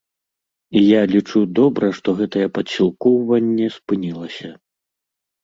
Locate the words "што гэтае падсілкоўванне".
1.99-3.67